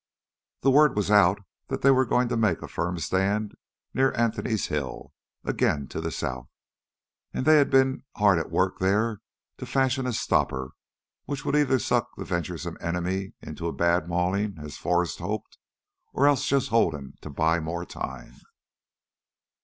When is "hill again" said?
4.65-5.87